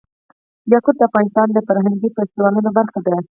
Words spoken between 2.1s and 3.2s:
فستیوالونو برخه ده.